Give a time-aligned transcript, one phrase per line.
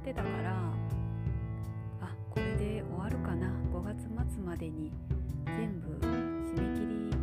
[0.00, 0.56] ってたから
[2.00, 3.48] あこれで終わるかな。
[3.70, 4.90] 5月末までに
[5.44, 7.16] 全部締め切り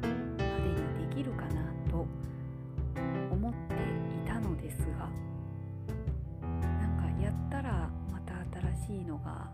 [0.00, 2.06] までにできるかなと
[3.32, 5.10] 思っていたのですが
[6.50, 8.34] なんかやったらまた
[8.76, 9.50] 新しいのが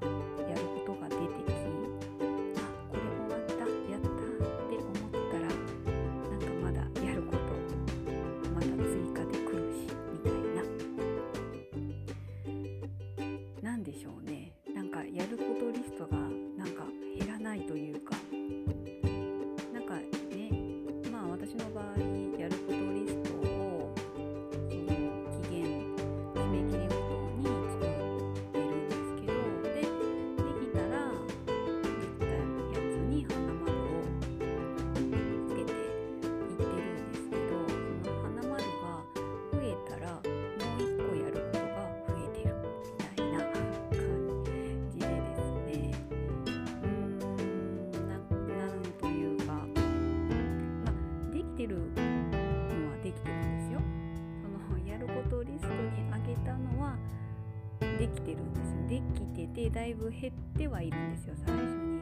[58.08, 58.76] できてるんですよ。
[58.88, 61.98] できててだいぶ減ってはいるんですよ最初に。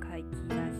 [0.00, 0.71] 書き出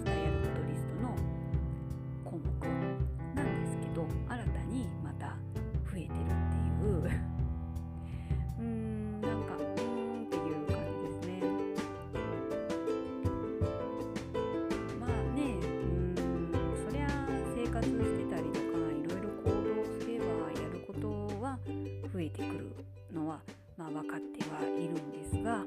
[23.92, 25.64] 分かってはいるんですが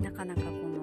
[0.00, 0.73] なかなかこの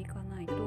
[0.00, 0.59] いかないと。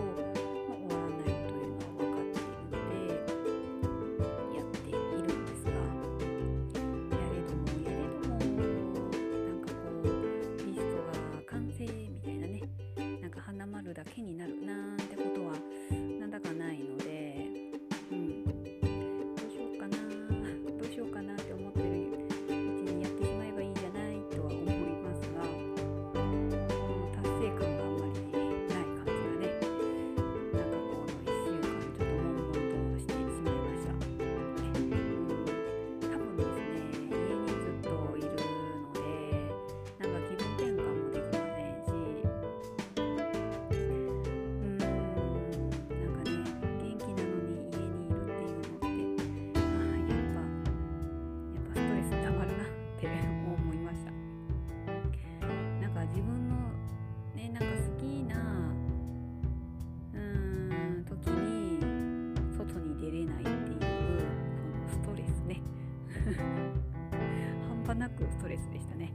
[67.94, 69.14] かなくストレスでしたね。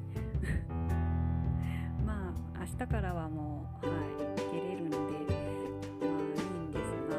[2.07, 3.97] まあ明日からはもうはい
[4.41, 7.19] 受けれるのでまあいいんですが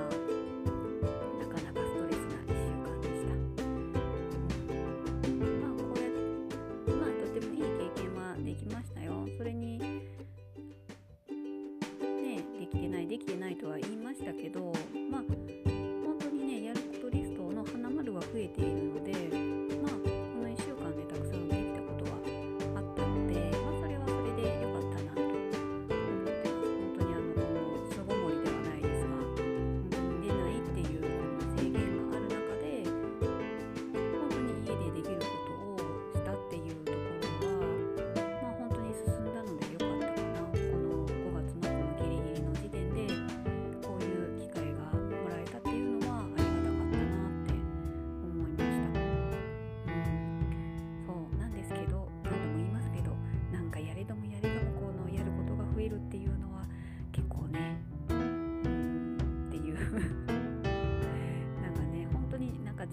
[1.37, 6.11] なかなかストレスな1週間でした、うん、まあこうやっ
[6.85, 9.27] てまあとてもいい経験はできましたよ。
[9.37, 10.07] それにね
[12.57, 14.71] できてないできてないとは言いましたけど
[15.11, 15.23] まあ
[16.05, 18.88] 本当にねやることリストの花丸は増えている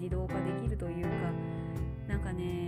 [0.07, 1.09] 自動化できるというか
[2.07, 2.66] なんかね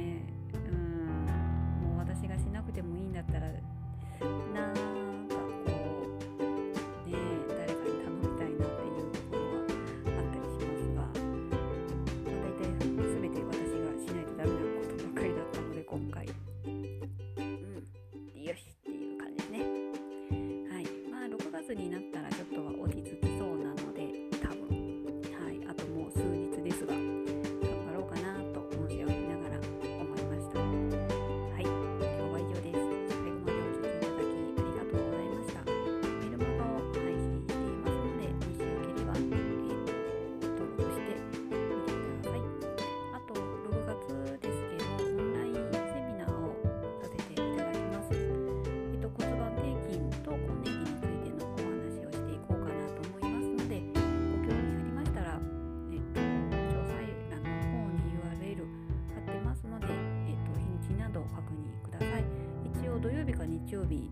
[63.50, 64.07] 日曜日。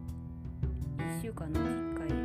[0.97, 2.16] 1週間の1回。